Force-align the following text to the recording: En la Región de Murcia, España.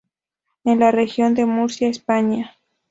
En 0.63 0.79
la 0.79 0.89
Región 0.89 1.35
de 1.35 1.45
Murcia, 1.45 1.87
España. 1.87 2.55